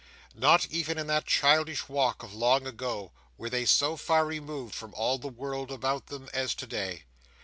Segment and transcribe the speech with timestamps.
[0.33, 4.95] Not even in that childish walk of long ago, were they so far removed from
[4.95, 7.03] all the world about them as today.